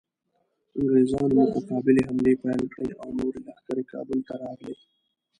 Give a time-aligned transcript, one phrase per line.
[0.79, 4.75] انګریزانو متقابلې حملې پیل کړې او نورې لښکرې کابل ته راغلې.